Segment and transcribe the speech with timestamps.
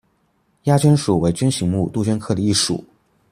[0.63, 2.83] 鸦鹃属为鹃形目杜鹃科的一属。